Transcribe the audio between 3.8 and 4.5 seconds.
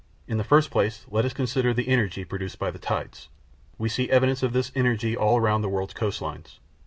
see evidences